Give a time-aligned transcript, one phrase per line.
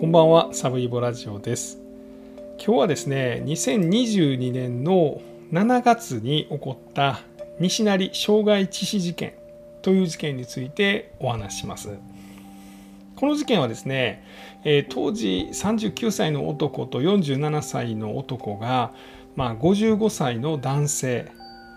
[0.00, 1.78] こんばんは、サブイボラジオです。
[2.56, 5.20] 今日はですね、2022年の
[5.52, 7.20] 7月に起こった
[7.58, 9.34] 西成傷害致死事件
[9.82, 11.98] という事件についてお話しします。
[13.14, 14.24] この事件はですね、
[14.64, 18.92] えー当時39歳の男と47歳の男が、
[19.36, 21.30] まあ、55歳の男性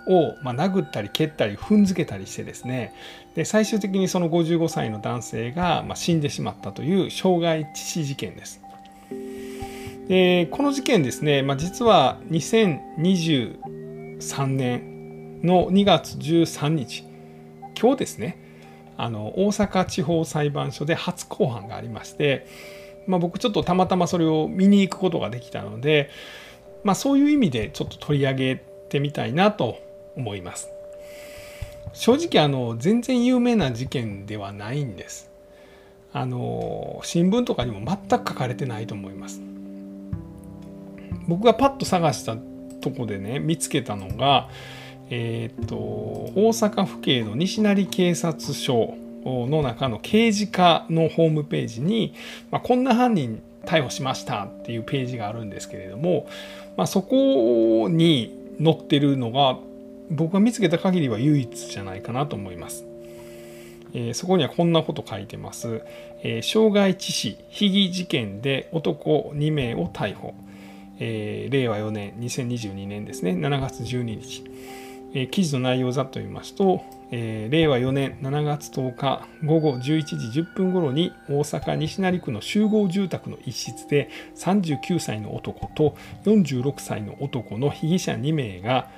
[0.07, 2.93] を、まあ、殴ったり蹴ったり踏んづけたりしてですね
[3.35, 8.61] で最終的にその55歳の男性が、まあ、死んでしまったという傷害致死事件です。
[10.07, 17.05] でこの事件ですね、まあ、実は2023年の2月13日
[17.79, 18.37] 今日ですね
[18.97, 22.47] あの大阪地方裁判所で初公判がありまして、
[23.07, 26.09] まあ、僕ちょっとたまたまそれを見に行くことができたので、
[26.83, 29.77] まあ、そういう意味でちょっと取り上げてみたいなと
[30.15, 30.69] 思います。
[31.93, 35.29] 正直あの全然有名な事件ではないんです。
[36.11, 39.41] あの新聞とかにも全く書かれてないと思います。
[41.27, 42.35] 僕がパッと探した
[42.81, 44.49] とこでね見つけたのが、
[45.09, 52.13] えーっと大阪府警の西成警察署の中の刑事課のホームページに、
[52.51, 56.27] まあ、こんな犯人逮捕しましたっていうページがあるんですけれども、
[56.75, 59.57] まあ、そこに載ってるのが
[60.13, 62.85] 僕が見つけた限りは唯一じゃないかなと思います。
[63.93, 65.81] えーそこにはこんなこと書いてます。
[66.23, 70.33] えー傷害致死、被疑事件で男2名を逮捕。
[70.99, 74.43] えー令和4年、2022年ですね、7月12日。
[75.13, 88.89] えー記事の内容をざっと言いますと、えー令和4年7月10日午後11時10分頃に大阪西成区の集合住宅の一室で39歳の男と46歳の男の被疑者2名が、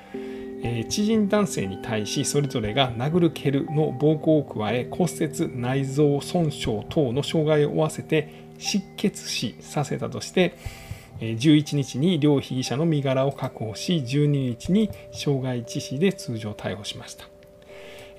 [0.62, 10.56] えー知人男性に対しそれぞれが殴る蹴るの暴行を加え骨折内臓損傷等の傷害を負わせて失血死させたとして
[11.20, 17.28] 11日に両被疑者の身柄を確保し12日に傷害致死で通常逮捕しました。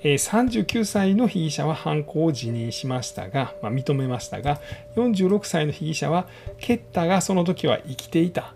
[0.02, 4.60] 39歳の被疑者は犯行を辞任しましたが、まあ、認めましたが
[4.94, 6.28] 46歳の被疑者は
[6.58, 8.54] 蹴ったがその時は生きていた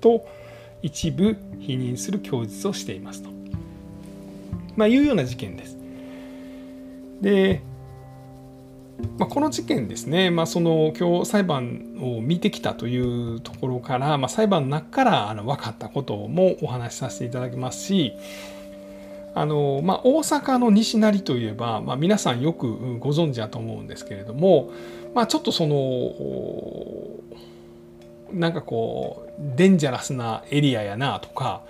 [0.00, 0.26] と
[0.84, 3.30] 一部否認する供述をしていますと、
[4.76, 5.78] まあ、いうような事件です。
[7.22, 7.62] で、
[9.18, 18.12] まあ、この事件ですね、まあ、その今日裁判を見てきたというところから、まあ、裁判の中からあの分かったこともお話しさせていただきますし
[19.34, 24.70] あの、まあ、大阪の西成といえば、まあ、皆さんよくご存知だと思うんですけれども、
[25.14, 25.74] まあ、ちょっとその
[28.34, 31.62] なんかこうデンジャラスなエリアやなとか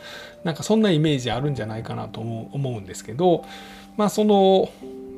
[0.43, 3.45] なんかそんなイメージあるんじゃないかなと思う思うんですけど、
[3.97, 4.71] まあ、その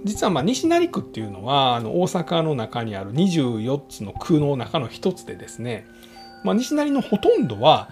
[0.05, 5.87] 実はまあ西成区っていうのはあの大阪の中にある24つの区の中の一つでですね、
[6.45, 7.91] まあ、西成のほとんどは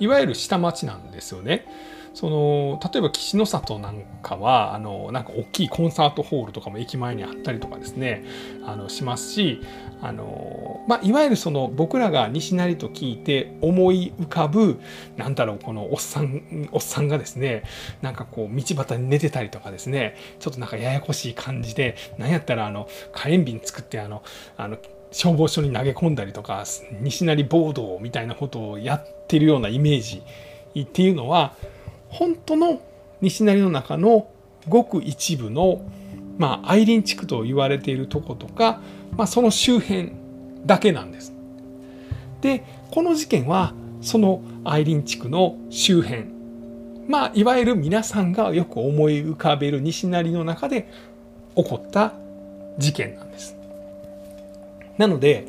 [0.00, 1.66] いわゆる下町なんですよね。
[2.14, 8.24] その例えば岸の里なんかはあのなんか大きいコンサートホールとかも駅前にあったりとかですね
[8.64, 9.60] あのしますし
[10.00, 14.80] あの、まあ、いわゆるその僕らが西成と聞いて思い浮かぶ
[15.16, 17.64] なんだろうこのおっさんおっさんがですね
[18.00, 24.22] なんかこう道端に寝てたりとかですねちょっとなんかややこしい感じでなんやったらあの火炎瓶作ってあの
[24.56, 24.78] あの
[25.10, 26.64] 消防署に投げ込んだりとか
[27.00, 30.22] 西成暴動みたいなことをやってるようなイメージ
[30.80, 31.54] っていうのは
[32.08, 32.80] 本当の
[33.20, 34.28] 西成の中の
[34.68, 35.82] ごく一部の、
[36.38, 38.80] まあ、愛林地区と言われているとことか、
[39.16, 40.12] まあ、その周辺
[40.66, 41.32] だけなんです。
[42.40, 46.26] でこの事件はその愛林地区の周辺
[47.08, 50.88] まあいわゆる皆さんがよく思い浮かべる西成の中で
[51.56, 52.12] 起こった
[52.78, 53.56] 事件なんです。
[54.98, 55.46] なので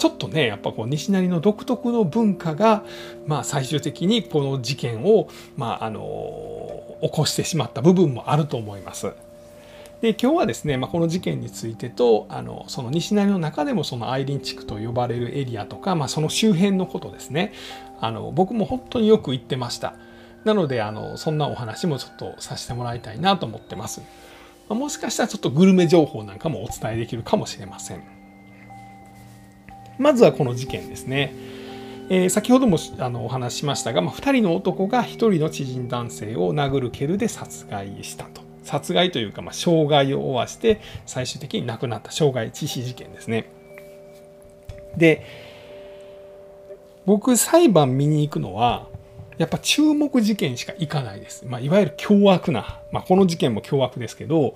[0.00, 2.84] ちょっとねやっぱこう西成の独特の文化が、
[3.26, 5.28] まあ、最終的にこの事件を、
[5.58, 9.12] まあ、あの起こしてしまった部分もあると思います。
[10.00, 17.52] で今日はですね、まあ、この事件についてとあのその西成の中でもその愛林地区と呼ばれるエリアとか、まあ、その周辺のことですね。
[18.00, 19.92] あの僕も本当によく行ってました。
[20.44, 24.00] なのであのそんなお話もちょっとさせてもらいたいなと思ってます、
[24.70, 28.19] まもしかしたらちょっとグルメ情報なんかもお伝えできるかもしれません。
[30.00, 31.34] まずはこの事件ですね。
[32.08, 38.40] えー先ほどもあのお話ししましたが、まあ、2人の男が1人の知人男性を殴る蹴るで殺害したと。
[38.64, 43.50] 殺害というか、まあ、傷害を負わして最終的に亡くなった傷害致死事件ですね。
[44.96, 45.24] で
[47.06, 48.86] 僕裁判見に行くのは
[49.38, 51.44] やっぱ注目事件しか行かないです。
[51.46, 54.54] まあ、いわゆる凶悪な、まあ、この事件も凶悪ですけど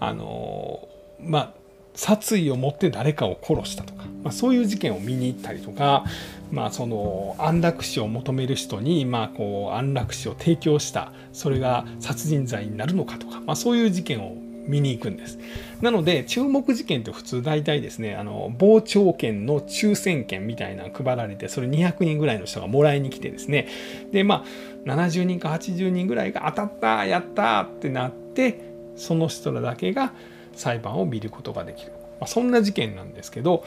[0.00, 0.88] あの
[1.20, 1.54] まあ
[1.96, 6.04] 殺意を持って誰かを殺したとか、まあ、そういう事件を見に行ったりとか、
[6.52, 15.38] まあ、その安楽死を求める人に、まあ、こう安楽死を提供したそれが殺人罪になるのかとか、まあ、そういう事件を見に行くんです。
[15.80, 23.68] なので注目事件って普通大体ですねあの傍聴券の抽選券みたいなの配られてそれ200人ぐらいの人がもらいに来てですね
[24.12, 24.44] でまあ
[24.90, 28.60] 70人か80人ぐらいが当たったやったってなって
[28.96, 30.12] その人らだけが
[30.56, 33.64] 裁判を見ることができる、まあ、そんな事件なんですけど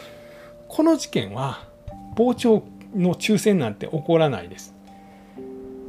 [0.67, 1.63] この事件は
[2.17, 2.63] 傍聴
[2.95, 4.73] の抽選なんて起こらないです。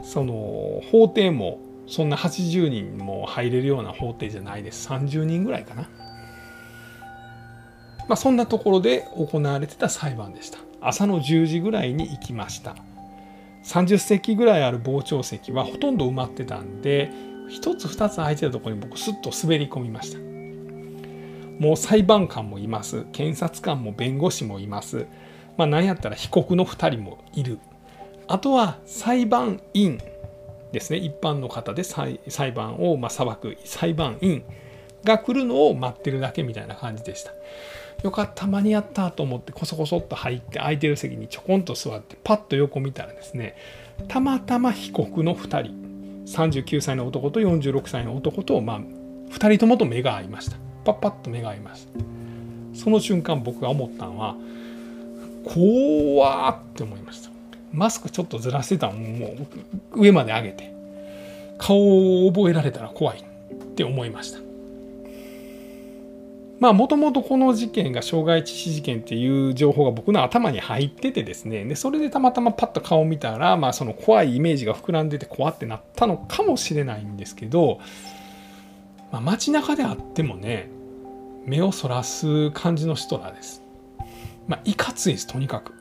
[0.02, 4.88] その法廷もそんな80人も入れるような法廷じゃないです。
[4.88, 5.88] 30人ぐらいかな。
[8.08, 10.58] まあ、そんなところで行われてた裁判でした。
[10.80, 12.76] 朝の10時ぐらいに行きました。
[13.64, 17.12] 30席ぐらいある傍聴席はほとんど埋まってたんで
[17.50, 20.29] 1つ2つ空いてたところに僕スッと滑り込みました。
[21.60, 23.04] もう裁判官もいます。
[23.12, 25.06] 検察官も弁護士もいます。
[25.58, 27.58] まあ何やったら被告の2人もいる。
[28.26, 30.00] あとは裁判員
[30.72, 30.98] ですね。
[30.98, 32.18] 一般の方で裁
[32.54, 34.42] 判をま裁く裁判員
[35.04, 37.32] が来るのを待ってるだけみたいな感じでした。
[38.02, 43.54] よかった間に合ったと思ってこそこそっと入って空いてる席にちょこんと座ってパッと横見たらですね
[44.08, 50.69] たまたま被告の2人39歳の男と46歳の男と、まあ、2人ともと目が合いました。
[50.92, 51.92] パッパッと目が合いました。
[52.74, 54.36] その瞬間僕が思ったのは
[55.44, 57.30] 怖って思いました。
[57.72, 59.26] マスクちょっとずらしてたのも
[59.94, 60.74] う上まで上げて
[61.58, 64.40] 顔を覚えられたら怖いって思いました。
[66.58, 71.64] まあもともとこの事件が傷害致死事件っていう情報が僕の頭に入っててですね。
[71.64, 77.80] でそれでたまたまパッと顔を見たら、まあ、その怖いイメージが膨らんでて怖ってなったのかもしれないんですけど、
[79.10, 80.68] まあ、街中であってもね
[81.46, 83.62] 目をそらす感じの人らです。
[84.46, 85.74] まあ、いかついです、とにかく。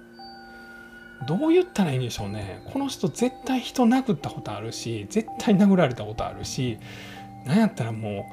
[1.28, 2.64] どう言ったらいいんでしょうね。
[2.72, 6.78] この人絶対人殴ったことあるし、絶対殴られたことあるし、
[7.46, 8.24] なんやったらもう、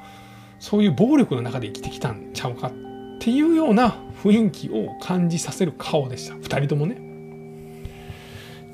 [0.59, 2.73] そういう暴力の中で生きてきたんちゃうかっ
[3.19, 7.05] ていうような雰囲気を感じさせる顔でした2人ともね。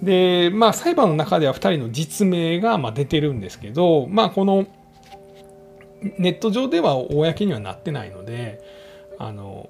[0.02, 4.66] でまあ裁判の中では2人の実名がま出てるんですけどまあこの
[6.18, 8.62] ネット上では公にはなってないので
[9.18, 9.68] あの、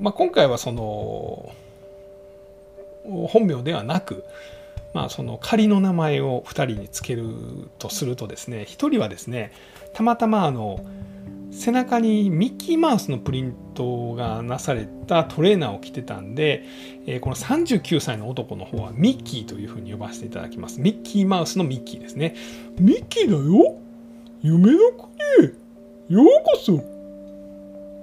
[0.00, 1.52] まあ、今回はその
[3.28, 4.24] 本名ではなく、
[4.94, 7.24] まあ、その仮の名前を2人につける
[7.78, 9.52] とするとですね1人はですね
[9.94, 10.84] たまたまあの
[11.50, 16.64] 背中にミッキーマウスのプリントがなされたトレーナーを着てたんで、
[17.06, 20.80] えー、この39歳の男の方はミッキーというふうに呼ばせていただきます。
[20.80, 22.34] ミッキーマウスのミッキーですね。
[22.78, 23.78] ミッキーだよ？
[24.42, 24.78] 夢の
[26.08, 26.72] ようこそ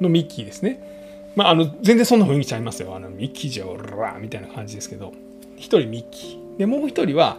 [0.02, 1.32] のミッキーですね。
[1.36, 2.96] まあ、あの、全然そんな雰囲気ちゃいますよ。
[2.96, 5.14] あの、ミッキーじゃおらみたいな感じですけど、
[5.58, 6.58] 一人ミッキー。
[6.58, 7.38] で、もう一人は、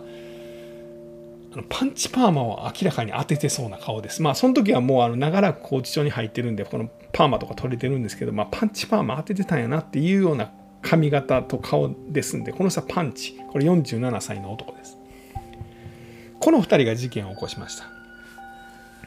[1.70, 4.22] パンチパーマを明らかに当ててそうな顔です。
[4.22, 10.50] まあその時はもうあの長らく拘置所に入ってるんでこのパーマとか取れてるんですけど、まあ、パンチパーマ当ててたんやなっていうような
[10.82, 14.98] 髪型と顔ですんでこの人はパンチこれ47歳の男です。
[16.38, 17.95] この2人が事件を起こしました。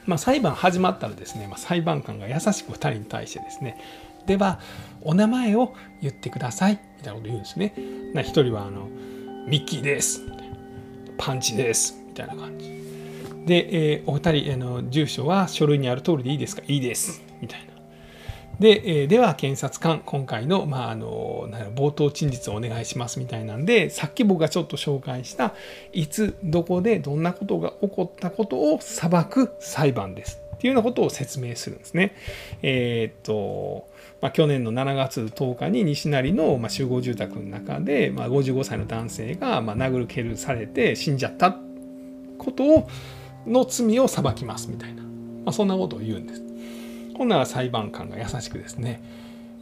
[0.06, 3.78] まあ、裁判始まったらですね、まあ、裁判官が優しく2人に対してですね
[4.26, 4.60] では
[5.02, 7.74] お名前を言ってくださいみたいなこと言うんですね。
[8.14, 8.88] な1人はあの
[9.48, 10.22] ミッキーです
[11.18, 12.70] パンチですみたいな感じ。
[13.46, 17.69] で、えー、お二人あの住所は書類にある通りでいいですかいいですみたいな。
[18.60, 25.54] で、えー、では検察官今回の,、まあ、あの冒頭陳述をお願いしますみたいなんでさっき僕がちょっと紹介した
[25.94, 32.14] いつどこでどんなことが起こったことを裁く裁判ですっていうようなことを説明するんですね。
[32.62, 33.88] えー、っと
[34.22, 41.56] まあ、去年の7月10日に西成の、まあ、集合住宅の中で、まあ、55歳の男性が、まあ、殴る蹴るされて死んじゃった
[42.38, 42.90] ことを
[43.48, 45.10] の罪を裁きますみたいな、ま
[45.46, 46.49] あ、そんなことを言うんです。
[47.20, 49.02] ほんな裁判官が優しくですね、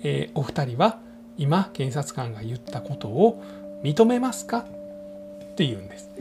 [0.04, 1.00] えー、お二人は
[1.40, 3.44] 今検察官が言ったことを
[3.84, 4.60] 認めますか？
[4.60, 6.12] って言うんです。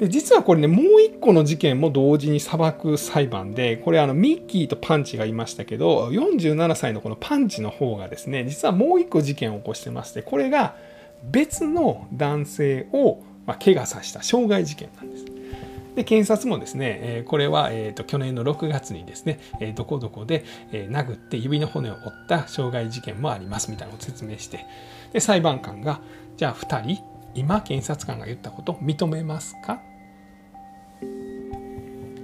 [0.00, 10.76] で実はこれねもう一個の事件も同時に裁く裁判でこれあのミッキーとパンチがいましたけど47歳のこのパンチの方がですね実はもう一個事件を起こしてましてこれが
[11.22, 15.33] 別の男性をま怪我させた傷害事件なんです。
[15.94, 24.66] で検察もですね、えこれは、えーと、去年の6月にですね、えどこどこで、え殴って指の骨を折った傷害事件もありますみたいなのを説明して
[25.12, 26.00] で裁判官が
[26.36, 29.80] じゃあ2人今検察官が言ったこと認めますか？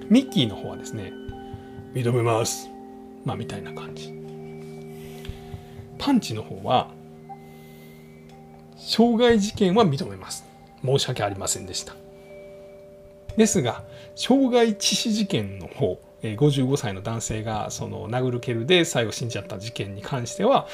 [0.08, 1.12] ミッキーの方はですね
[1.94, 2.68] 認めます。
[3.24, 4.12] まあみたいな感じ。
[5.98, 6.88] パンチの方は
[8.76, 10.44] 傷害事件は認めます。
[10.84, 11.94] 申し訳ありませんでした
[13.37, 13.82] ですが
[14.14, 20.68] 傷害致死事件の方55歳の男性がその殴る蹴るで最後死んじゃった事件に関しては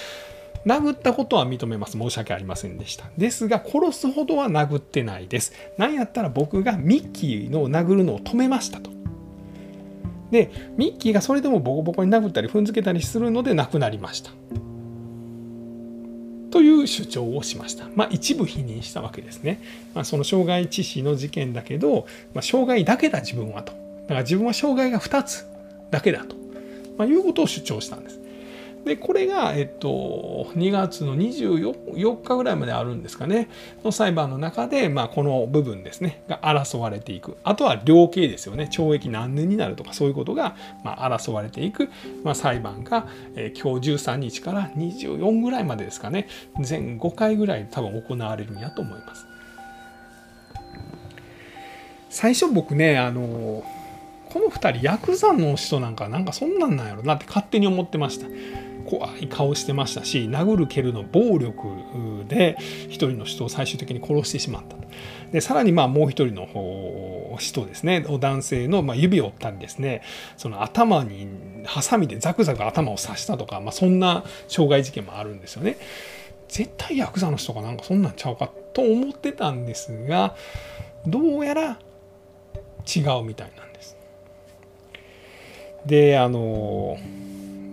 [0.66, 1.96] 殴ったことは認めます。
[1.96, 3.04] 申し訳ありませんでした。
[3.16, 5.52] ですが、殺すほどは殴ってないです。
[5.78, 8.90] なんやったら僕がミッキーの殴るのを止めましたと。
[10.32, 14.32] で、ミッキーがそれでもボコボコに殴ったり踏んづけたりするので亡くなりました。
[16.56, 17.84] という主張をしました。
[17.94, 19.60] まあ、一部否認したわけですね。
[19.92, 23.74] まあ、その傷害致死の事件だけど、まあ、傷害だけだ自分はと。
[23.74, 25.46] だから自分は障害が2つ
[25.90, 26.34] だけだと、
[26.96, 28.18] まあ、いうことを主張したんです。
[28.86, 33.48] でこれが、えっと、2月の24日ぐらいまであるんですかね
[33.84, 41.90] の裁判の中で、まあ、この部分ですねが争われていくあとは量刑ですよね懲役何年になるとかそういうことが、まあ、争われていく、
[42.22, 46.28] まあ、裁判が、えー、今日13日から24ぐらいまでですかね
[46.60, 49.26] 全5回ぐらい多分行われるんやと思います。
[52.08, 53.64] 最初僕ねあの
[54.32, 58.26] この2人ヤクザの人なんかなんかそんなんなんやろなって勝手に思ってました。
[58.86, 61.66] 怖い顔してましたし殴る蹴るの暴力
[62.28, 62.56] で
[62.88, 64.76] 一人の人を最終的に殺してしまった
[65.32, 70.02] でさらにまあもう一人の人ですね男性のま指を折ったりですね
[70.36, 71.28] その頭に
[71.64, 75.78] ハサミでザクザク頭を刺したとか、まあ、そんな傷害事件もあるんですよね。
[76.48, 80.36] 絶対ヤクザの人がなんかそんなんちゃうかと思ってたんですが
[81.04, 81.78] どうやら
[82.86, 83.96] 違うみたいなんです。
[85.84, 86.98] であの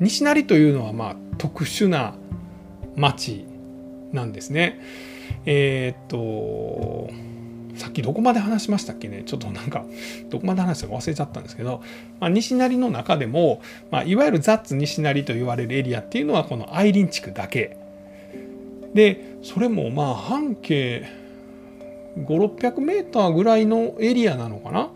[0.04, 2.16] 西成というのはまあ特殊な
[2.96, 3.46] 町
[4.12, 4.80] なんですね。
[5.46, 7.10] えー、っと
[7.76, 9.24] さっきどこまで話しましたっけね？
[9.26, 9.86] ちょっとなんか
[10.30, 11.82] どこまで話したか忘れちゃったんですけど、
[12.20, 17.78] まあ、西成の中でも、まあ、いわゆるザッツ西成と言われるエリアっていうのはこの愛林地区だけ。
[18.94, 21.08] でそれもまあ半径
[22.18, 24.92] 5600メーターぐらいのエリアなのかな？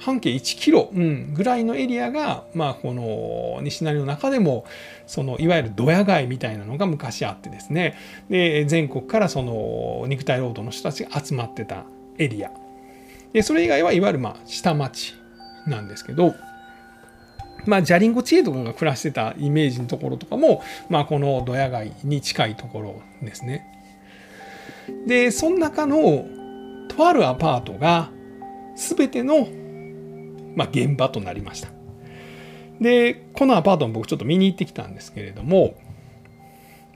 [0.00, 4.64] 半径1キロ、うん、ぐらいのエリアが、まあ、この西成の中でも
[5.06, 7.96] そのいわゆるドヤ街みたいなのが昔あってですね。
[8.28, 11.84] で全国からその肉体労働の人たちが集まってた
[12.18, 12.50] エリア。
[13.32, 15.14] でそれ以外はいわゆるまあ下町
[15.66, 16.34] なんですけど
[17.66, 23.66] まあ、ジャリンコ知恵とかが暮らしてたイメージのところとかも、まあ、このドヤ街に近いところですね。
[25.06, 26.24] で、その中の
[26.88, 28.10] とあるアパートが
[28.76, 29.46] 全ての
[30.60, 31.70] まあ、現場となりました。
[32.82, 35.74] でこのアパートも僕ちょっと見に行ってきたんですけれども、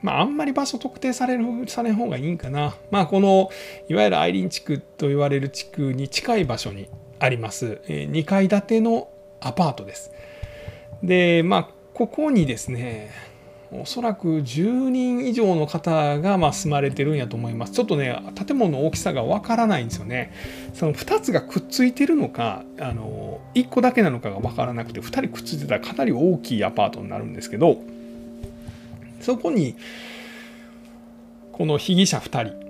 [0.03, 2.75] まあ、あんまり場所特定されるされん方がいいんかな。
[2.91, 3.49] まあ、この
[3.89, 6.91] いわゆるアイリン地区と言われる地区に近い場所に
[7.21, 9.09] あります、え2階建ての
[9.41, 10.11] アパートです。
[11.03, 13.13] でまあここにですね
[13.73, 17.73] おそらく10人以上の方がま住まれてるんやと思います。
[17.73, 20.33] ちょっとね、建物の大きさがわからないんですよね。
[20.75, 27.79] その2つがくっついてるのか、あの、1個だけなのかがわからなくて、2人くっついてたらかなり大きいアパートになるんですけど、
[29.21, 29.75] そこに、
[31.53, 32.65] この被疑者2人、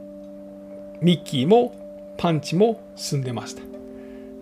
[1.03, 1.75] ミッキーも
[2.17, 3.63] パンチも住んでました。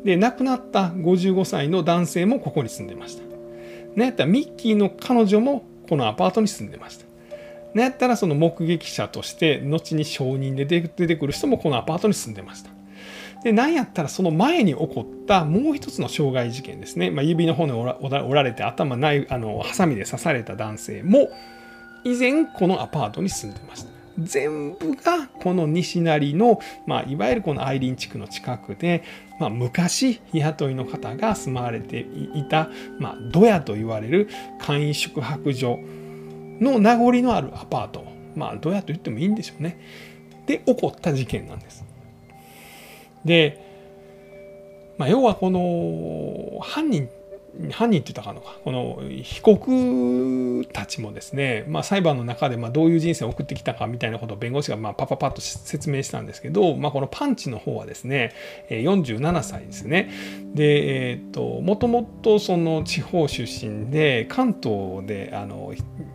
[0.05, 3.23] で、亡くなった55歳の男性もここに住んでました。
[3.97, 7.05] ね、ったミッキーの彼女もこのアパートに住んでました。
[7.75, 12.71] なやったらその目撃者として後に証人で出てくる人もこのアパートに住んでました。
[13.45, 17.11] で、なんやったらその前に起こったもう一つの傷害事件ですね。
[17.11, 21.29] まあ、指の骨を折られて頭ないあのハサミで刺された男性も
[22.05, 23.92] 以前このアパートに住んでました。
[24.19, 29.03] 全部がこの西成の、まあ、いわゆるこの愛林地区の近くで、
[29.39, 34.29] まあ、昔日雇いの方が住まわれていた、まあ、ドヤと言われる
[34.61, 35.79] 簡易宿泊所
[36.61, 38.05] の名残のあるアパート
[38.37, 39.79] まあドヤと言ってもいいんでしょうね
[40.47, 41.85] で起こった事件なんです。
[43.25, 47.09] で、まあ、要はこの犯人
[47.71, 58.33] 犯人って言ったかのかこの被告たちもですね、まあ、裁判の中でまどういう人生を送ってきたかみたいなことを弁護士がまあパパパッと説明したんですけど、まあ、このパンチの方はですね
[58.71, 60.11] 47歳ですね
[60.55, 65.75] で、えー、ともともとその地方出身で関東であの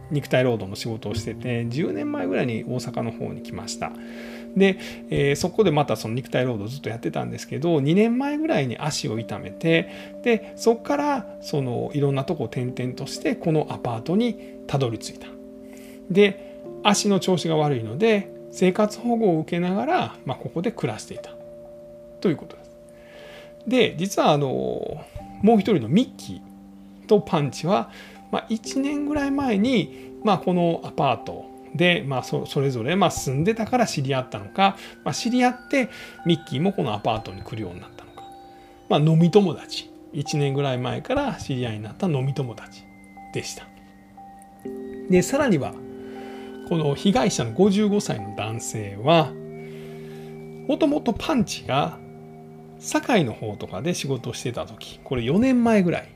[0.09, 3.91] 肉体労働の仕事をしてて10年前ぐらいに大阪の方に来ました。
[4.57, 4.77] で、
[5.09, 15.27] えー、そこでまたその肉体労働ずっとやってたんですけど2年前ぐらいに足を痛めてでそこからそのいろんなとこを転々としてこのアパートにたどり着いた。
[16.09, 16.47] で
[16.83, 21.31] 足の調子が悪いので生活保護を受けながら、まあ、ここで暮らしていた
[22.21, 22.71] ということです。
[23.67, 24.47] で実はあの
[25.43, 27.91] もう一人のミッキーとパンチは、
[28.31, 31.45] まあ、1年ぐらい前に、まあ、このアパート
[31.77, 35.89] で、まあ、それぞれまあ住んでたから知り合ったのか、まあ、知り合って
[36.25, 38.23] ミッキーもこのアパートに来るようになったのか、
[38.89, 42.83] まあ、飲み友達1年ぐらい前から知り合いになった飲み友達
[43.33, 43.67] でした。
[45.09, 45.73] でさらには
[46.67, 49.31] この被害者の55歳の男性は
[50.67, 51.97] もともとパンチが
[52.79, 56.09] 堺の方とかで仕事をしてた時これ4年前ぐらい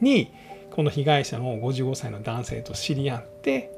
[0.00, 0.32] に
[0.70, 3.70] この被害者の55歳の男性と知り合って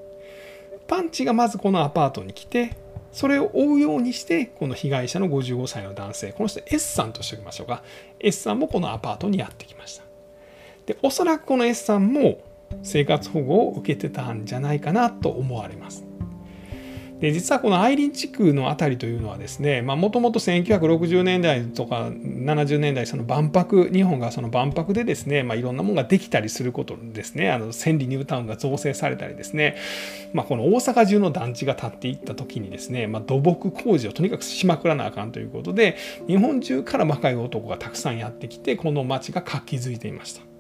[0.93, 2.77] パンチがまずこのアパートに来て
[3.13, 7.83] それを追うようにしてこの被害者の55歳の男性この人 S さんとしておきましょうか。
[8.21, 10.05] S さんもこのアパートにやってきました。
[10.85, 12.45] でおそらくこの S さんも
[12.83, 16.05] 生活保護を受けてたんじゃないかなと思われます。
[17.23, 29.77] で実はこのアイリン地区の辺りというのはですねもともと1960年代とか70年代その万博日本がその万博でですね、まあ、いろんなものができたりすることですねあの千里ニュータウンが造成されたりですね、
[30.33, 40.52] まあ、この大阪中の団地が建っていった時にですね、まあ、土木工事をとにかくしまくらなあかんということで日本中から若い男がたくさんやってきてこの町が活気づいていました。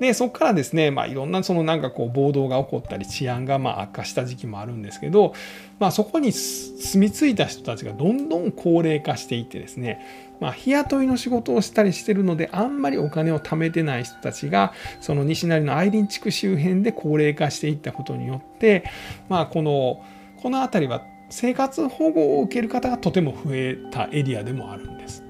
[0.00, 5.34] でそこからですね、まあ、いろんなそのなんかこう暴動が起こったり治安がまあ悪化した時期もあるんですけど、
[5.78, 10.00] まあ、そこに住み着いた人たちがどんどん高齢化していってですね、
[10.40, 18.84] まあ、日雇いの仕事をしたりしてるのであんまりお金を貯めてない人たちがその西成のアイリン地区周辺で高齢化していったことによって、
[19.28, 20.04] まあ、この
[20.42, 25.24] この辺りは生活保護を受ける方がとても増えたエリアでもあるんです。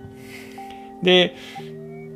[1.03, 1.37] で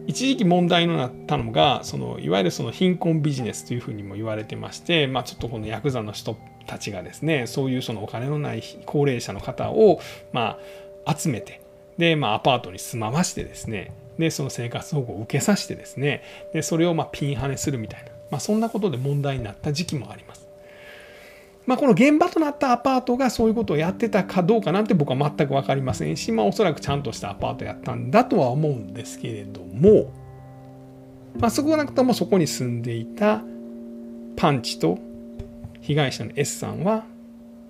[0.07, 10.01] 一時期問題になったのがそのいわゆるその貧困ビジネスというふうにも言われてまして、まあ、ちょっとこのヤクザの人たちがですねそういうそのお金のない高齢者の方を
[10.33, 10.59] ま
[11.05, 11.61] あ集めて
[11.99, 20.50] で、まあ、アパートに住まわしてですねでその生活保護を受けさせてですねでそれをまピンハネするみたいな、まあ、そんなことで問題になった時期もあります。
[21.67, 30.13] まあ、この現場となったアパートがそういうことをやってたかどうかなんて僕は全く分かりませんし、まあ、おそらくちゃんとしたアパートやったんだとは思うんですけれども、
[31.39, 33.43] まあ、少なくともそこに住んでいた
[34.37, 34.99] パンチと
[35.81, 37.05] 被害者の S さんは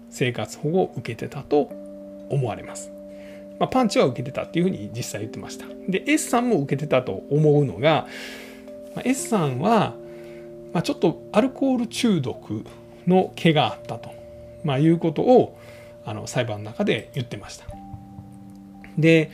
[0.08, 1.70] 生活保護を受けてたと
[2.30, 2.92] 思われます。
[3.58, 5.66] まあ、パンチは受けてたっていうふうに実際言ってました。
[5.88, 8.06] で S さんも受けてたと思うのが、
[8.94, 9.94] まあ、S さんは、
[10.72, 12.64] まあ、ちょっとアルコール中毒
[13.10, 14.14] の毛があったと、
[14.64, 15.58] まあ、いうことを
[16.06, 17.66] あの裁判の中で言ってました。
[18.96, 19.30] で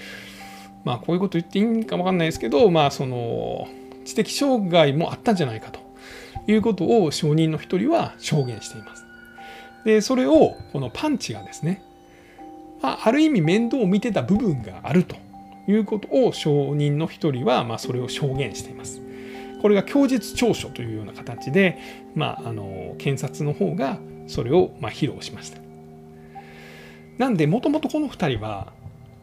[0.85, 3.69] まあこういうこと言っていいんか分かんないですけどまあその
[4.05, 5.81] 知的障害もあったんじゃないかと
[6.47, 9.05] いうことを証人の一人は証言しています。
[9.85, 11.83] でそれをこのパンチがですね、
[12.83, 15.17] まあ、ある意味面倒を見てた部分があると
[15.69, 19.01] いうことを証人の一人はまあそれを証言しています。
[19.63, 25.61] これが供述調書というような形で、まあ、あの検察の方がそれをま披露しました。
[27.19, 28.73] なんでもともとこの2人は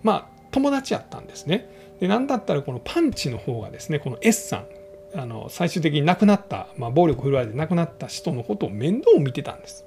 [0.03, 1.69] まあ友達やったんですね。
[1.99, 4.67] で何だったらこのパンチの方がですねこの S さん
[5.15, 9.85] あの最終的に亡くなった、まあ、暴力振るわれて亡くなった人のことを面倒を見てたんです。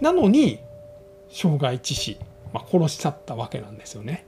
[0.00, 0.60] なのに
[1.30, 2.18] 傷害致死、
[2.52, 4.26] まあ、殺しちゃったわけなんですよね。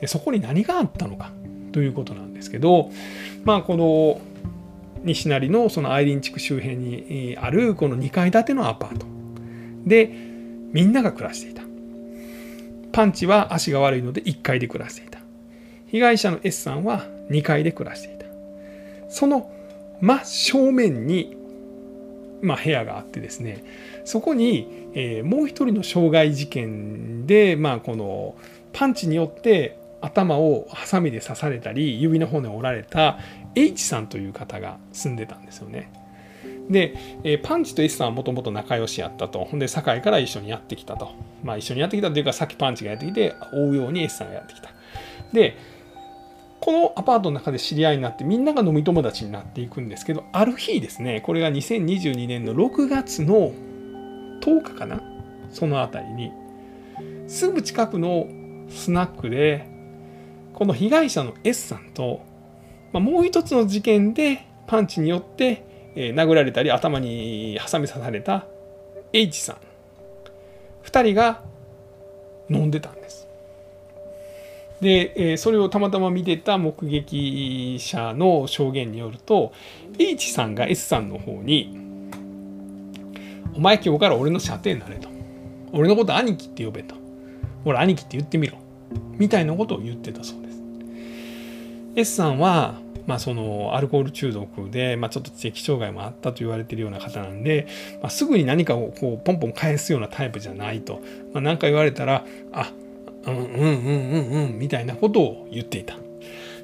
[0.00, 1.32] でそこに何があったのか
[1.72, 2.90] ということなんですけど
[3.44, 4.20] まあこの
[5.06, 9.06] 西成のそのアイリン地区周辺にあるこの2階建てのアパート。
[9.86, 10.06] で
[10.72, 11.62] みんなが暮らしていた。
[12.92, 15.20] パンチは足が悪いので1階で暮らしていた。
[15.86, 18.26] 被害者の S さんは2階で暮らしていた。
[19.08, 19.50] その
[20.00, 21.36] 真正面に、
[22.42, 23.64] まあ、部屋があってですね
[24.04, 28.34] そこに、えー、もう一人の傷害事件で、まあ、この
[28.72, 33.18] パンチによって頭をハサミで刺されたり指の骨を折られた
[33.56, 35.90] H さんという方が住んでたんですよね。
[36.68, 39.44] で、えパンチと S さんはもともと仲良しやったと。
[39.44, 41.10] ほんで、堺から一緒にやってきたと。
[41.42, 44.70] まあ一緒にやってきたというか、さっきパンチがやってきて、追うように S さんがやってきた。
[45.32, 45.56] で、
[46.60, 53.52] このアパートの中で知り合いになってみんなが飲み友達になっていくんですけど、ある日ですね、これが2022年の6月の
[54.40, 55.00] 10日かな
[55.50, 56.32] その辺りに、
[57.28, 58.26] すぐ近くの
[58.68, 59.68] スナックで
[60.54, 62.25] この被害者の S さんと、
[62.96, 65.62] まあ、もう一つの事件でパンチによって、
[65.96, 68.46] えー、殴られたり頭にハサミ刺された
[69.12, 69.56] H さん
[70.82, 71.42] 2人が
[72.48, 73.28] 飲んでたんです。
[74.80, 79.52] で、えー、それをたまたま見てた目撃者の証言によると
[79.98, 81.78] H さんが S さんの方に
[83.54, 85.10] 「お前今日から俺の射程になれ」と
[85.74, 86.94] 「俺のこと兄貴って呼べ」と
[87.66, 88.56] 「俺兄貴って言ってみろ」
[89.18, 90.45] みたいなことを言ってたそうです。
[91.96, 97.66] S さんは、まあ、そのアルコール中毒で、まあ、ちょっと知的障害もあったと言われているような方なんで、
[98.02, 101.00] まあ、すぐに何かをこうポンポン返すようなタイプじゃないと、
[101.32, 102.70] まあ、何か言われたらあ
[103.26, 105.96] うんうんうんうんうんみたいなことを言っていた。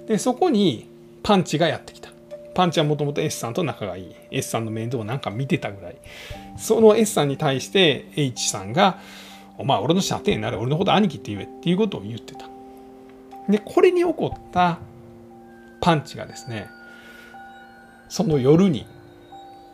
[0.07, 0.89] でそこに
[1.23, 2.11] パンチがやってきた。
[2.55, 4.15] パンチはもともと S さんと仲がいい。
[4.31, 5.97] S さんの面倒をなんか見てたぐらい。
[6.57, 8.99] その S さんに対して H さんが
[9.59, 10.57] 「お前俺の射程になれ。
[10.57, 12.49] 俺のこと兄貴って言え」っていうことを言ってた。
[13.49, 14.79] でこれに起こった
[15.83, 16.71] パンチがですね
[18.09, 18.87] その夜に、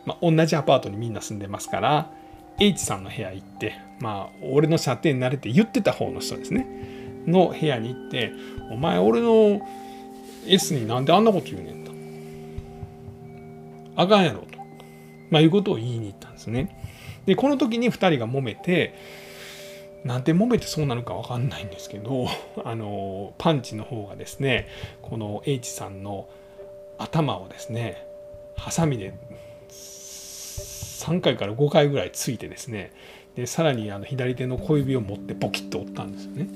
[0.05, 2.11] まあ、同じアパートにみんな住んでますから
[2.59, 6.67] H さんの部屋行ってまあ俺の射程になれて言ってた方の人ですね。
[7.27, 8.33] の部屋に行って
[8.71, 9.61] 「お前俺の
[10.47, 11.91] S になんであんなこと言うねん」と
[14.01, 14.57] 「あかんやろ」と、
[15.29, 16.75] まあ、いうことを言いに行ったんですね。
[17.25, 18.95] でこの時に2人が揉めて
[20.03, 22.27] なんで揉めてそうなのか分かんないんですけど
[22.63, 24.67] あのパンチの方がですね
[25.01, 26.29] この H さんの
[26.97, 28.05] 頭をですね
[28.55, 29.13] ハサミで
[29.69, 32.91] 3回から5回ぐらいついてですね
[33.35, 36.47] でさらにあの左手の小指を持ってボキッと折ったんですよね。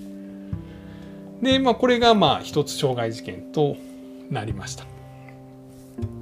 [1.42, 3.78] でまあこれがまあ一つ傷害事件と
[4.30, 4.86] なりました。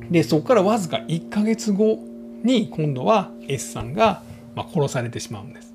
[0.09, 1.97] でそこからわずか1ヶ月後
[2.43, 4.23] に今度は S さんが
[4.55, 5.70] ま殺されてしまうんです。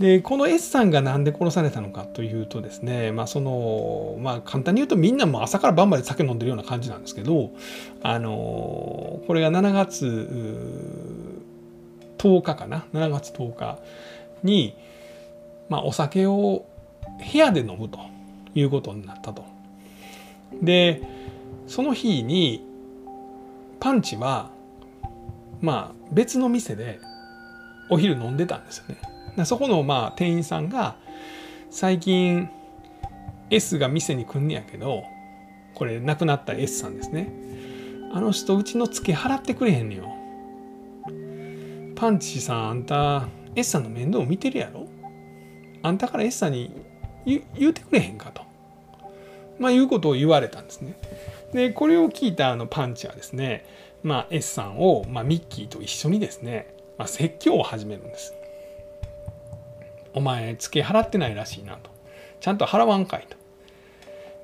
[0.00, 7.52] でこの S さんが何で殺されたのかというとですねまあそのまあ簡単に言うとみんなも朝から晩まで酒飲んでるような感じなんですけど
[8.02, 10.04] あのこれが7月
[12.18, 13.78] 10日かな？7月10日
[14.42, 14.74] に、
[15.68, 16.66] まあ、お酒を
[17.32, 18.00] 部屋で飲むと
[18.54, 19.44] いうことになったと。
[20.60, 21.02] で
[21.66, 22.64] その日に
[23.80, 24.50] パンチは
[25.60, 26.98] まあ別の店で
[27.90, 29.13] お昼飲んでたんですよね。
[29.44, 30.96] そこのまあ店員さんが
[31.70, 32.48] 最近
[33.50, 35.04] S が店に来んねやけど
[35.74, 37.32] これ亡くなった S さんですね。
[38.12, 40.14] あの人うちの付け払ってくれへんのよ。
[41.96, 44.86] パンチさんあんた S さんの面倒を見てるやろ？
[45.82, 46.70] あんたから S さんに
[47.24, 48.42] 言うてくれへんかと。
[49.58, 50.96] まあいうことを言われたんですね。
[51.52, 53.64] でこれを聞いたあのパンチはですね
[54.02, 58.34] まあ S さんを、まあ、ミッキーと一緒にですね、まあ、説教を始めるんです。
[60.14, 61.90] お前付け払ってないらしいなと。
[62.40, 63.36] ちゃんと払わんかいと。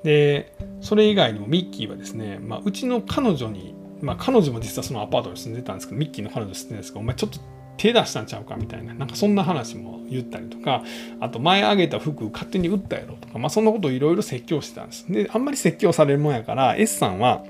[0.03, 7.39] でそれ以外にもミッキーはですね、まあ、うちの彼女に、まあ、彼女も実はそのアパートに住んでたんですけどミッキーの彼女住んでるんですけどお前ちょっと
[7.77, 10.83] 手出したんちゃうかみたいななんかそんな話も言ったりとか
[11.19, 15.11] あと前あげた服勝手に売ったやろとか、まあ、そんなことをいろいろ説教してたんです。
[15.11, 17.43] であんまり説教されるもんやから S さんは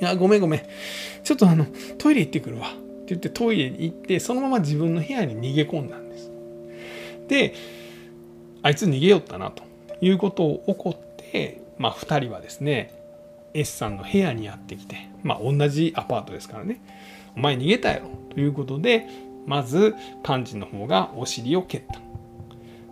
[0.00, 0.62] いやごめんごめん。
[1.22, 1.66] ちょっとあの
[1.98, 2.68] トイレ行ってくるわ。
[2.68, 6.09] って言ってトイレに行ってそのまま自分の部屋に逃げ込んだん
[7.30, 7.54] で
[8.62, 9.62] あいつ逃げよったなと
[10.02, 12.92] いうことを起こって、まあ、2人はですね
[13.54, 16.80] S さんの部屋にやってきて、まあ、同じアパートですからね。
[17.36, 19.06] お前逃げたやろということで
[19.46, 22.00] まずパンチの方がお尻を蹴った。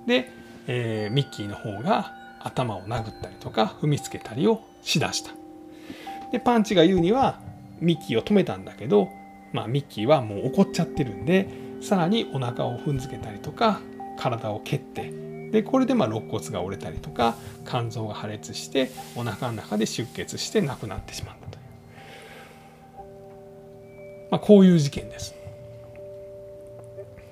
[0.07, 0.31] で、
[0.69, 5.33] えー、ミッキーの方が頭を殴ったりとか踏みつけたりをしだした。
[6.33, 7.41] でパンチが言うには
[7.81, 9.09] ミッキーを止めたんだけど、
[9.53, 11.49] まあ、ミッキーはもう怒っちゃってるんで
[11.81, 13.81] さらにお腹を踏んづけたりとか
[14.19, 15.13] 体を蹴って
[15.51, 21.63] でこれでまあ肋骨が折れたりとか肝臓が破裂してお腹の中で出血して亡くなってしまったという、
[24.31, 25.35] まあ、こういう事件です。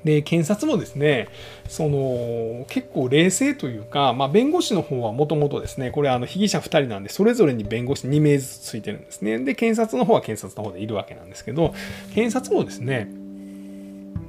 [0.06, 1.28] で検察もですね
[1.68, 11.74] その結構冷静というか、まあ、弁護士の方はもともとですねこれあの被疑者2人なんでそれぞれに弁護士2名ずつついてるんですねで検察の方は検察の方でいるわけなんですけど
[12.14, 13.10] 検察もですね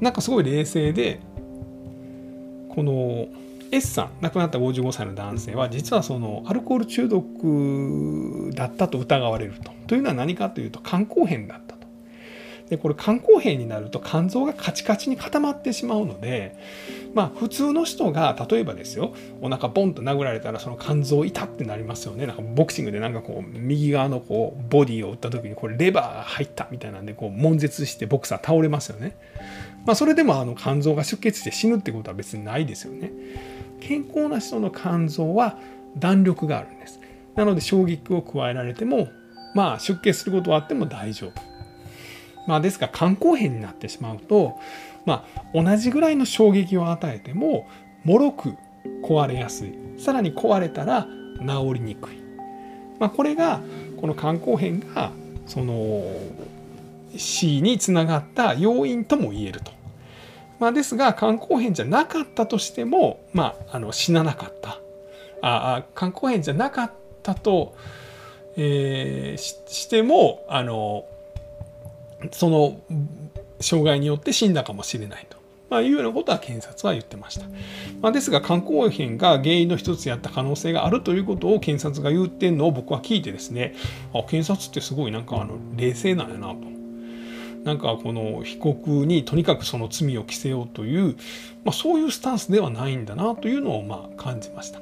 [0.01, 1.19] なんかすごい冷静で
[2.77, 3.27] この
[3.71, 9.71] S さん亡くなった55歳の男性は実はそのアルコール中毒だったと疑われると。
[9.87, 11.87] というのは何かというと肝硬変だったと。
[12.69, 16.55] でこれ肝硬変になると肝臓がカチカチに固まってしまうので
[17.15, 29.15] まあ普通の人が例えばですよお腹ボンと殴られたらその肝臓痛ってなりますよねなんかボクシングでなんかこう右側のこうボディを打った時にこれレバーが入ったみたいなんでこう悶絶してボクサー倒れますよね。
[29.87, 33.09] まあ、それでもあの肝臓が出血して死ぬってことは別にないですよね。
[33.79, 35.57] 健康な人の肝臓は
[35.97, 36.99] 弾力があるんです。
[37.35, 39.07] なので衝撃を加えられても、
[39.55, 41.31] まあ、出血することはあっても大丈夫。
[42.47, 44.59] まあ、ですが肝硬変になってしまうと、
[45.05, 47.69] まあ、同じぐらいの衝撃を与えても
[48.03, 48.55] もろく
[49.03, 51.07] 壊れやすいさらに壊れたら
[51.39, 52.17] 治りにくい、
[52.99, 53.61] まあ、これが
[53.99, 55.11] この肝硬変が
[55.45, 56.03] その
[57.17, 59.76] 死につながった要因とも言えると。
[60.59, 64.79] まあ、ですが肝硬変じゃなかったとしても、まあ、あの死ななかった
[65.41, 66.91] あ肝硬変じゃなかっ
[67.21, 67.75] たと
[68.57, 71.05] えー、ししてもあの
[72.31, 72.81] その
[73.61, 75.37] 障害によって死んだかもしれないと。
[75.69, 77.45] まあ、いうようなことは検察は言ってました。
[78.01, 83.75] まあ、ですが肝硬変が原因の一つやった可能性があるということを検察が言ってんのを僕は聞いてですね
[84.13, 86.76] あ検察ってすごいなんかあの冷静なんやなと。
[87.67, 91.17] なんかこの被告にとにかくその罪を着せようという、
[91.65, 94.79] まあ、そういうスタンスではないんだなというのをまあ感じました。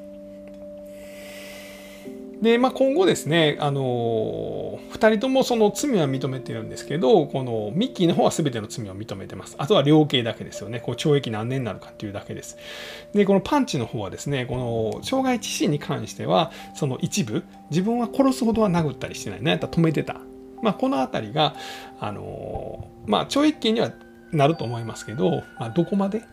[2.43, 9.55] で、まあ、今後ですね、あのー、2人ともその罪は認めてるんですけど、このミッキーの方は全ての罪を認めてます。
[9.57, 10.79] あとは量刑だけですよね。
[10.79, 12.57] こう懲役何年になるかっていうだけです。
[13.15, 14.57] で、このパンチの方はですね、こ
[14.93, 19.41] の傷害致死に関しては、その一部、自分は殺すほどは殴ったりしてない。
[19.41, 20.21] なんやったら止めてた。
[20.61, 21.55] まあ、この辺りが、
[21.99, 23.91] あの、まあ、懲役刑には
[24.31, 26.23] なると思いますけど、まあ、どこまで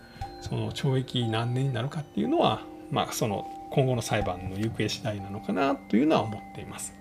[0.40, 6.94] その懲役何年になるかっていうのは、まあ、その今後の裁判の行方次第なのかなというのは思っています。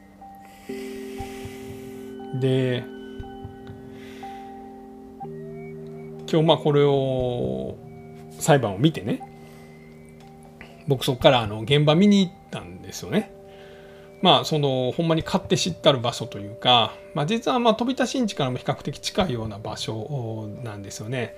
[2.40, 2.84] で
[6.32, 7.76] 今日まあこれを
[8.40, 9.22] 裁判を見てね
[10.88, 13.34] 僕そこからあの現場見に行ったんですよね。
[14.22, 21.36] まあそのほんまに買って知ったる場所というか、まあ、実はまあ飛田新地からも比較的近いような場所なんですよね。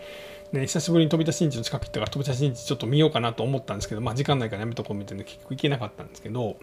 [0.52, 6.58] ね、久しぶりに飛び出しんちの近く行ったから飛び出しんちちょっと見ようかなと思ったんですけど、まあ時間ないからやめとこうみたいな結局行けなかったんですけど、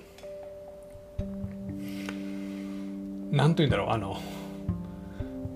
[3.33, 4.21] なんと言うんだろう、あの、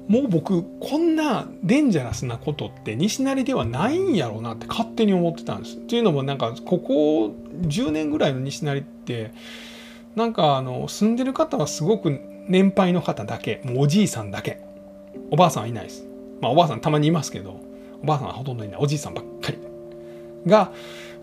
[0.08, 5.76] もう僕、こんなデンジャラスなことって西成ではないんやろうなって勝手に思ってたんです。
[5.76, 9.32] っていうのもなんか、ここ10年ぐらいの西成って、
[10.14, 14.60] なんかあの、住んでる方はすごく年配の方だけ、もうおじいさんだけ。
[15.30, 16.06] おばあさんはいないです。
[16.40, 17.60] まあおばあさんたまにいますけど、
[18.02, 18.80] おばあさんはほとんどいない。
[18.80, 19.58] おじいさんばっかり。
[20.46, 20.72] が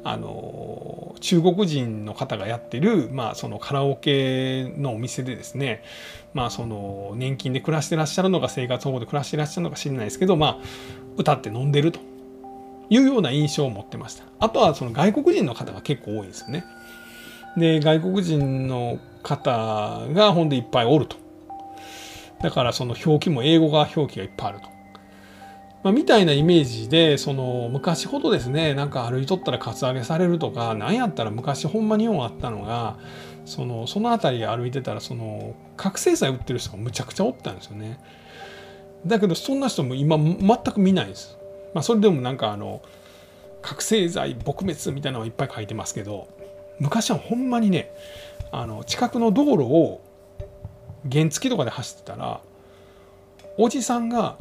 [0.04, 5.84] あの中国人の方がやってる、まあ、そのカラオケのお店でですね、
[6.34, 10.58] まあ、その年金で暮らしてらっしゃるのか生活保護で暮らしてらっしゃるのか知らないですけど、まあ、
[11.17, 11.99] 歌って飲んでると
[12.89, 14.23] いうような印象を持ってました。
[14.39, 16.65] あとはその外国人の方が結構多いんですよね。
[17.57, 21.17] で外国人の方がほんでいっぱいおると。
[22.41, 24.71] だからその表記も英語が表記がいっぱいあると。
[25.83, 32.99] まあ、みたいなイメージでその昔ほどですねなんか歩いとったらカツアゲされるとか何やったら昔ほんまにようあったのが
[33.45, 37.99] そのその辺り歩いてたらその覚醒剤売ってる人がむちゃくちゃおったんですよね。
[39.05, 41.35] だけどそんな人も今全く見ないです、
[41.73, 42.83] まあ、それでもなんかあの
[43.63, 46.27] 覚醒剤撲滅みたいなのをいっぱい書いてますけど
[46.82, 47.91] 昔はほんまにね
[48.52, 50.02] あの近くの道路を
[51.10, 52.41] 原付とかで走ってたら
[53.58, 54.38] おじさんが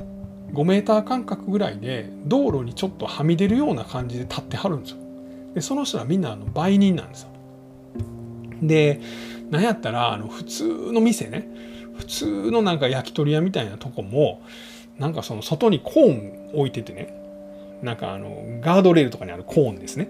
[0.53, 4.97] 5メーター間隔ぐらいで道路にちょっとはみ出るような感じで立ってはるんですよ。
[5.55, 7.29] でその人はみんなあの売人なんですよ。
[8.63, 9.01] で
[9.51, 11.47] なんやったらあの普通の店ね
[11.99, 14.43] 普通のなんか焼き鳥屋みたいなとこも
[14.99, 17.20] なんかその外にコーン置いててね
[17.83, 20.09] なんかあのガードレールとかにあるコーンですね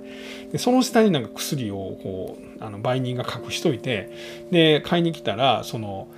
[0.53, 4.11] でその下になんか薬をこうあの売人が隠しといて
[4.51, 6.09] で買いに来たらその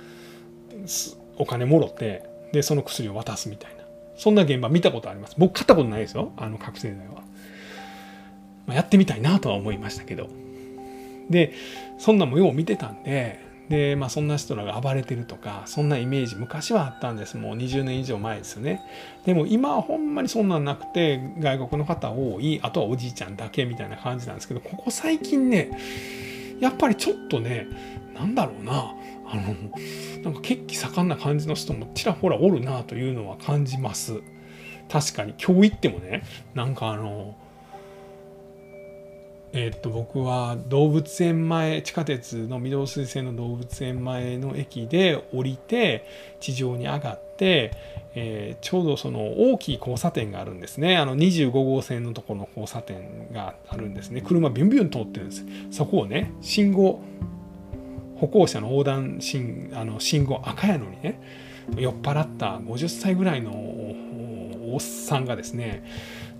[1.37, 3.83] お金もろってでその薬を渡すみたいな
[4.17, 5.35] そんな現場見たことあります。
[5.37, 6.31] 僕買ったことないですよ。
[6.37, 7.23] あの覚醒剤は。
[8.65, 10.29] まあ、やってみたいなとは思いましたけど。
[11.29, 11.53] で、
[11.97, 13.39] そんなもよう見てたんで、
[13.69, 17.37] で、まあそんな人らが暴れてるとか、そんなイメージ昔はあったんです。
[17.37, 18.81] もう20年以上前ですよね。
[19.25, 25.71] でも今はほんまにそんなんなくて、外国の方多い、あとはおじいちゃんだけみたいな感じなんですけど、ここ最近ね、
[26.59, 27.67] やっぱりちょっとね、
[28.13, 28.93] なんだろうな、
[29.33, 29.43] あの
[30.23, 34.21] なんか血気盛んな感じの人もちらほらおるなというのは感じます
[34.89, 36.23] 確かに今日行ってもね
[36.53, 37.35] なんかあの
[39.55, 46.05] えー、っと僕は動物園前地下鉄の御堂筋線の動物園前の駅で降りて
[46.39, 47.71] 地上に上がって、
[48.15, 50.97] えー、ちょうどその大きい交差点があるんですね。
[50.97, 54.21] あの25号線のところの交差点があるんですね。
[54.21, 55.45] 車ビュンビュン通ってるんです。
[55.69, 56.99] そこをね信号
[58.17, 61.21] 歩行者の横断信あの信号赤やのにね
[61.77, 65.83] 酔っ払った50歳ぐらいのおっさんがですね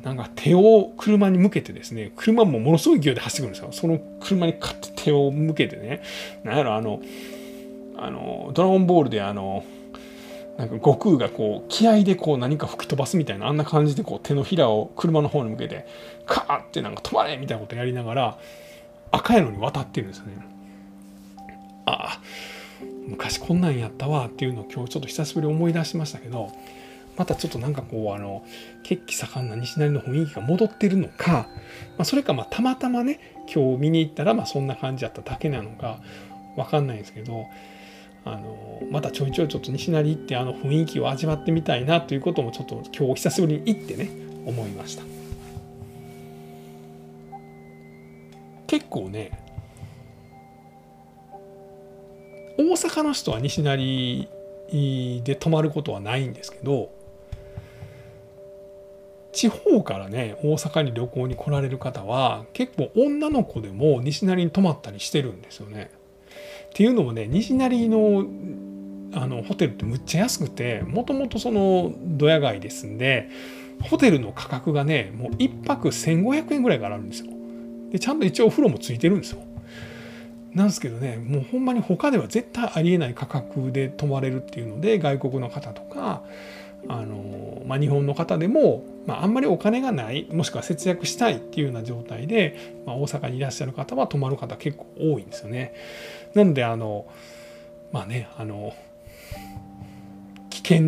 [0.04, 6.04] なんか手を車に向けてですね車もものすごい勢いで走ってくるんですよその車にカッと手を向けてね
[6.44, 7.02] なんやろあの
[7.98, 9.64] あのドラゴンボールであの
[10.58, 15.88] なんか悟空がこう気合でこう何か吹き飛ばすみたいなあんな感じでこう手のひらを車の方に向けて
[16.26, 18.38] カーってなんか止まれみたいなことやりながら
[19.12, 20.34] 赤いのに渡ってるんですよね。
[21.86, 22.20] ああ
[23.08, 26.52] 昔こんなんやったわっていうのを今日ちょっと久しぶりに思い出しましたけど
[27.18, 28.44] またちょっとなんかこうあの
[28.84, 31.48] 血気盛んな西成の雰囲気が戻ってるのか、
[31.98, 33.20] まあ、それかまあたまたまね
[33.54, 36.00] 今日見に行ったらまあそんな感じだっただけなのか
[36.56, 37.46] 分かんないんですけど
[38.26, 44.10] あのまたちょいちょいちょっと西成行ってあの雰囲気を味わってみたいなということもちょっと今日久しぶりに行ってね
[44.46, 45.04] 思いました。
[48.68, 49.40] 結構ね
[52.58, 54.28] 大阪の人は西成
[55.24, 57.03] で泊まることはないんですけど
[59.34, 65.92] 地方からね大阪に旅行に来られる方は結構女の子でも西成に泊まったりしてるんですよね。
[66.68, 68.26] っていうのもね西成の
[69.16, 73.30] あのホテルってむっちゃ安くてもともとそのドヤ街ですんで
[73.82, 77.32] ホテルの価格がねもう1泊1500円ぐらいからあるんですよ。
[77.92, 79.44] でちゃんと一応お風呂もついてるんですよ。
[80.54, 86.22] なんですけどねもうほんまに他では絶対ありえない価格で泊まれるっていうので外国の方とか
[86.88, 95.74] あの、まあ、日本の方でも、まあ、あんまりお金がないもしくは節約したいっていうような状態で、まあ、大阪にいらっしゃる方は泊まる方結構多いんですよね。
[96.34, 97.06] なのであの
[97.92, 98.74] まあねあの
[100.50, 100.82] 危険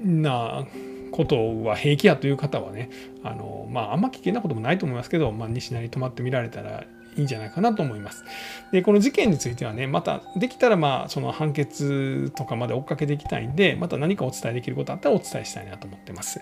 [0.00, 0.66] な
[1.12, 2.90] ことは平気やという方はね
[3.22, 6.84] あの、まあ、あんま危険なこともないと思いますけど、まあ、西成泊まってみられたら
[7.16, 8.24] いいんじゃないかなと思います。
[8.72, 16.40] でこの事件についてはねまたできたらまあその判決とかまで追っかけていきたいんでまた何かお伝えできることあったらお伝えしたいなと思ってます。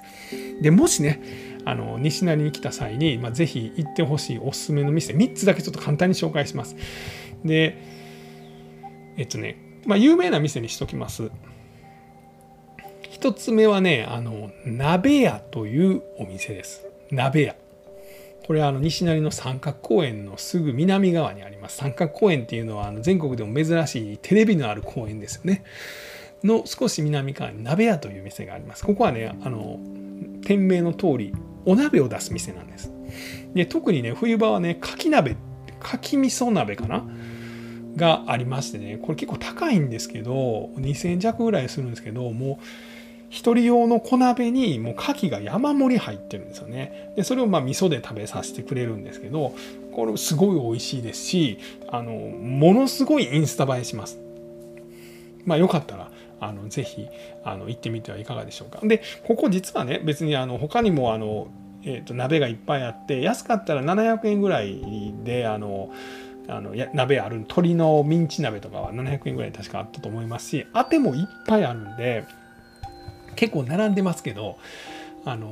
[0.61, 1.21] でもしね
[1.65, 6.77] あの西成に来た際に、まあ、ぜひ行ってほしいおすすめの店3つだけちょっと簡単に紹介します。
[7.45, 7.79] で
[9.17, 11.31] えっとねまあ有名な店にしときます。
[13.13, 16.87] 1つ目はねあの鍋屋というお店です。
[17.11, 17.64] 鍋屋。
[18.47, 21.79] これはあの西成の三角公園のすぐ南側にあります。
[21.79, 25.65] 三角公園っていうのはあの全国でも珍しいテレビのある公園ですよね。
[26.43, 28.85] の少し南側に鍋屋という店があります。
[28.85, 29.79] ここはね、あの、
[30.43, 32.93] 店名の通り、お鍋を出す店なんです。
[33.55, 35.37] で、特にね、冬場はね、かき鍋、
[35.81, 37.03] かき味噌鍋かな？
[37.97, 42.65] がありましてね、これ結構高いんですけど、2000円弱ぐらいするんですけど、もう、
[43.35, 47.13] 一人用の小鍋にもう牡蠣が山盛り入ってるんですよね。
[47.17, 49.53] で、それをまあ味噌で食べさせてくれるんですけど、
[49.93, 54.21] これすごい美味しいですし、あの、ものすごいインスタ映えします。
[55.45, 57.09] まあよかったら、あの、ぜひ、
[57.43, 58.79] あの、行ってみてはいかがでしょうか。
[58.87, 61.49] で、ここ実はね、別にあの、他にもあの、
[61.87, 65.91] えー、と鍋がいっぱいあって安かったら700円ぐらいであの
[66.49, 72.25] あのや鍋ある鶏のミンチ鍋とかは700円ぐらい確かあったと思いますしあてもいっぱいあるんで
[73.35, 74.59] 結構並んでますけど、
[75.25, 75.51] あの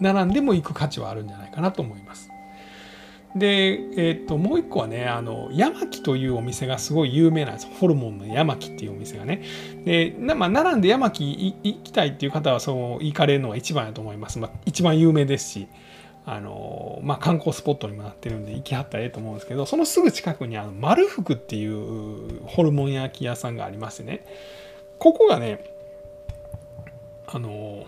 [0.00, 2.30] 並んでも行く価値はあるんじゃないかなと思います。
[3.36, 7.68] で、えー、ともう一個はねあの山木というお店がすごい有名なんです。
[7.78, 9.42] ホルモンの山木っていうお店がね。
[9.84, 15.68] で、まあ、並んで山木行きたいっていう方はそう行かれるのが一番やと思います、まあ、一番有名ですし
[16.26, 24.26] あの、まあ、観光スポットにもなってるんで行きはったらええと思うんですけどそのすぐ近くにあの丸福っていうホルモン焼き屋さんがありましてね。
[24.98, 25.64] ここがね
[27.32, 27.86] あの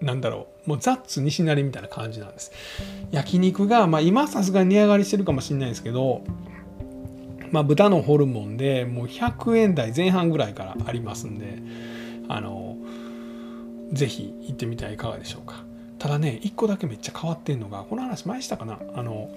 [0.00, 2.52] なんだろうもうザッツ西成みたいな感じなんです。
[3.10, 6.22] 焼肉が、まあ、今さすがに値上がりしてるかもしれないですけど、
[7.50, 11.58] まあ、豚のホルモンでもう100円台前半ぐらいからありますんで
[12.28, 12.76] あの
[13.92, 15.64] ぜひ行ってみてはいかがでしょうか。
[15.98, 18.78] ただね1個だけめっちゃ変わってんのがこの話前したかな？
[18.94, 19.30] あの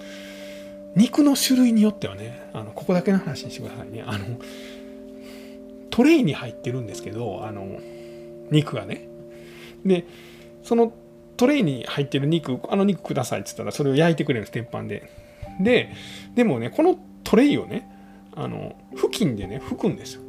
[0.96, 4.02] 肉の種類によってはねあのここだけの話にしてくださいね。
[4.06, 4.38] あの
[5.90, 7.78] トレイに入ってるんですけどあの
[8.50, 9.08] 肉がね。
[9.84, 10.06] で
[10.62, 10.92] その
[11.36, 15.10] トレイに入ってる肉あの肉くださいって言ったらそれを焼いてくれるんです鉄板で。
[15.60, 15.92] で
[16.34, 17.88] でもねこのトレイをね
[18.34, 20.22] あの布巾でね拭くんですよ。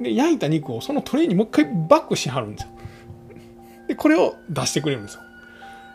[0.00, 2.68] で焼いた肉をそのトレイにもう一回バックしはるんですよ。
[3.88, 5.22] でこれを出してくれるんですよ。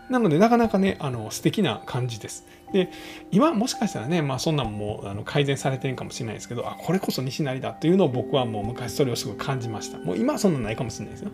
[0.09, 2.45] なのでなかなかねあの素敵な感じです。
[2.71, 2.91] で
[3.31, 9.97] 今もしかしたらね、まあ、そんなんもあの改善されてるかもしれないですけどあこれこそ西成だっていうのを僕はもう昔それをすごい感じました。
[9.97, 11.31] もう今はそんなんないかもしれないですよ。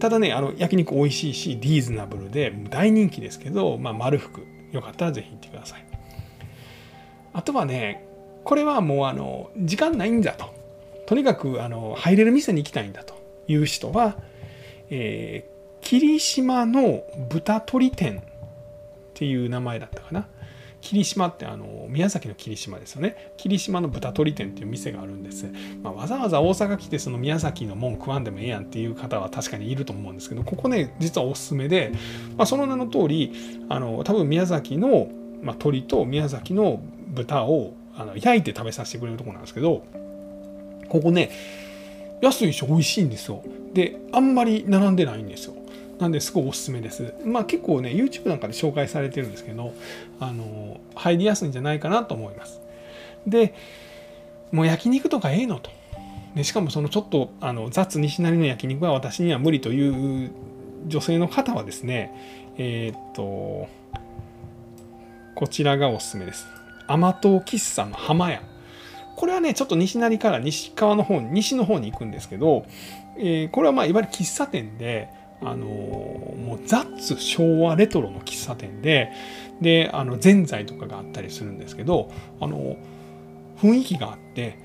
[0.00, 4.46] ただねあの焼肉美味しいしリーズナブルで大人気ですけど、まあ、丸福。
[4.72, 5.84] よかったらぜひ行ってください。
[7.32, 8.04] あとはね
[8.42, 10.52] これはもうあの時間ないんだと。
[11.06, 13.14] とにかくあの入れる店に行きたいんだと
[13.46, 14.16] いう人は、
[14.90, 15.53] えー、
[15.84, 18.22] 霧島の豚鳥店っ
[19.12, 20.26] ていう名前だったかな。
[20.80, 23.32] 霧島ってあの宮崎の霧島ですよね。
[23.36, 25.46] 霧島の豚鳥店っていう店があるんです、
[25.82, 31.92] まあ、わざわざ大阪来てその宮崎のもん食わんでもええやんっていう方は確かにいると思うんですけどここね実はおすすめで、
[32.36, 33.32] まあ、その名の通り
[33.70, 35.08] あの多分宮崎の、
[35.42, 39.86] まあ、鳥と宮崎の豚をあの焼いて食べさせてくれるとこなんですけど
[40.90, 41.30] ここね
[42.20, 43.42] 安いし美味しいんですよ。
[43.72, 45.63] であんまり並んでないんですよ。
[46.04, 47.14] なんですごいおすすめです。
[47.24, 49.72] まあ結構ね、YouTube なんかで紹介されてるんですけど、
[50.20, 52.60] あの、入りやすいんじゃないかなと思います。
[53.26, 53.54] で、
[54.52, 55.70] もう焼肉とかええのと。
[56.34, 60.32] でしかもそのちょっとあの雑西成の焼肉は私には無理という
[60.88, 62.12] 女性の方はですね、
[62.58, 63.68] えー、っと、
[65.34, 66.46] こちらがおすすめです。
[66.86, 68.42] 甘党喫茶の浜屋。
[69.16, 72.66] これはね、ちょっと西成から西側の方に、西の方に行くんですけど、
[73.16, 75.08] えー、これはまあいわゆる喫茶店で、
[75.44, 79.10] あの、もうザッツ昭和レトロの喫茶店で、
[79.60, 82.76] で、あの、ぜんざいとかがあったりするんですけど、あの、
[83.58, 84.58] 雰囲気があって、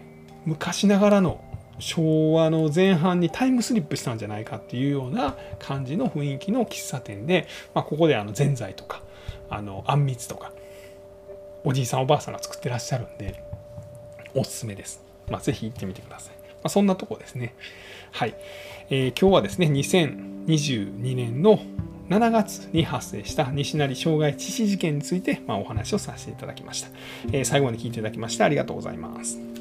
[0.45, 1.43] 昔ながらの
[1.79, 9.01] 昭和の前半にタイムスリップしたんじゃないかっていうような感じの雰囲気の喫茶店で、まあ、ここであのぜんざいとか
[9.49, 10.51] あのあんみつとか
[11.63, 13.43] おじいさんおばあさんが作ってらっしゃるんで
[14.35, 15.01] おすすめです。
[15.29, 16.35] まあ、ぜひ行ってみてください。
[16.35, 17.55] まあ、そんなとこですね。
[18.11, 18.35] はい、
[18.89, 21.59] えー、今日はですね、2000 2022年の
[22.09, 26.89] 7月に発生した西成傷害致死事件について、まあ、お話をさせていただきました。
[27.31, 29.58] えー、最後まで聞いていただきましてありがとうございます。